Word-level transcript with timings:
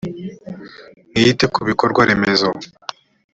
mwite 1.17 1.45
kubikorwa 1.55 2.01
remezo. 2.11 2.47